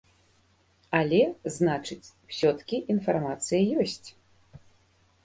Але, 0.99 1.19
значыць, 1.57 2.13
усё-ткі 2.29 2.77
інфармацыя 2.95 3.61
ёсць. 3.85 4.09